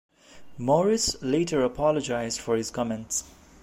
[0.57, 3.23] Morris later apologized for his comments.